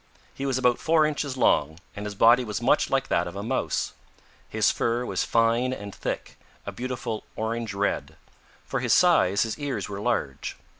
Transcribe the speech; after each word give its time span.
He 0.33 0.47
was 0.47 0.57
about 0.57 0.79
four 0.79 1.05
inches 1.05 1.37
long, 1.37 1.79
and 1.95 2.07
his 2.07 2.15
body 2.15 2.43
was 2.43 2.59
much 2.59 2.89
like 2.89 3.07
that 3.09 3.27
of 3.27 3.35
a 3.35 3.43
Mouse. 3.43 3.93
His 4.49 4.71
fur 4.71 5.05
was 5.05 5.23
fine 5.23 5.71
and 5.73 5.93
thick, 5.93 6.39
a 6.65 6.71
beautiful 6.71 7.23
orange 7.35 7.75
red. 7.75 8.17
For 8.65 8.79
his 8.79 8.93
size 8.93 9.43
his 9.43 9.59
ears 9.59 9.87
were 9.89 10.01
large. 10.01 10.57